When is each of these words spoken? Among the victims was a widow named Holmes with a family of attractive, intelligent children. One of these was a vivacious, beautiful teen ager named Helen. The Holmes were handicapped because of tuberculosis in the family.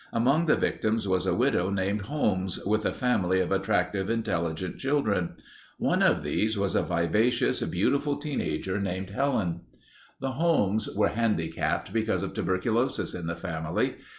Among 0.11 0.47
the 0.47 0.55
victims 0.55 1.07
was 1.07 1.27
a 1.27 1.35
widow 1.35 1.69
named 1.69 2.07
Holmes 2.07 2.57
with 2.65 2.87
a 2.87 2.91
family 2.91 3.39
of 3.39 3.51
attractive, 3.51 4.09
intelligent 4.09 4.79
children. 4.79 5.33
One 5.77 6.01
of 6.01 6.23
these 6.23 6.57
was 6.57 6.73
a 6.75 6.81
vivacious, 6.81 7.61
beautiful 7.61 8.15
teen 8.17 8.41
ager 8.41 8.79
named 8.81 9.11
Helen. 9.11 9.59
The 10.19 10.31
Holmes 10.31 10.89
were 10.95 11.09
handicapped 11.09 11.93
because 11.93 12.23
of 12.23 12.33
tuberculosis 12.33 13.13
in 13.13 13.27
the 13.27 13.35
family. 13.35 13.97